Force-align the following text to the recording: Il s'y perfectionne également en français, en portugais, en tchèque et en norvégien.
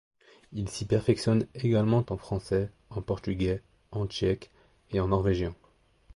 Il 0.51 0.67
s'y 0.67 0.85
perfectionne 0.85 1.45
également 1.53 2.03
en 2.09 2.17
français, 2.17 2.71
en 2.89 3.03
portugais, 3.03 3.61
en 3.91 4.07
tchèque 4.07 4.49
et 4.89 4.99
en 4.99 5.09
norvégien. 5.09 5.53